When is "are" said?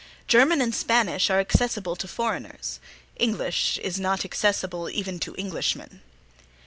1.29-1.39